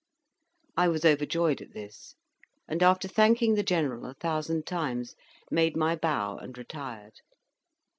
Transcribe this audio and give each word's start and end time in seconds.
I 0.75 0.87
was 0.87 1.05
overjoyed 1.05 1.61
at 1.61 1.73
this, 1.75 2.15
and, 2.67 2.81
after 2.81 3.07
thanking 3.07 3.53
the 3.53 3.61
General 3.61 4.07
a 4.07 4.15
thousand 4.15 4.65
times, 4.65 5.15
made 5.51 5.77
my 5.77 5.95
bow 5.95 6.37
and 6.39 6.57
retired. 6.57 7.21